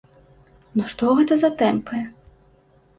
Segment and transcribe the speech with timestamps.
[0.79, 2.05] Ну што гэта за тэмпы?